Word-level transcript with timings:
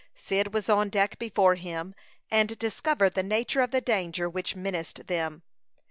Cyd 0.15 0.51
was 0.51 0.67
on 0.67 0.89
deck 0.89 1.19
before 1.19 1.53
him, 1.53 1.93
and 2.31 2.57
discovered 2.57 3.13
the 3.13 3.21
nature 3.21 3.61
of 3.61 3.69
the 3.69 3.81
danger 3.81 4.27
which 4.27 4.55
menaced 4.55 5.05
them. 5.05 5.43